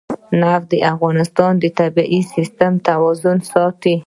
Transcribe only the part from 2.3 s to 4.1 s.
سیسټم توازن ساتي.